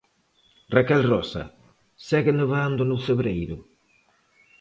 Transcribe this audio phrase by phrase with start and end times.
[0.75, 1.43] Raquel Rosa
[2.07, 3.57] segue nevando no Cebreiro?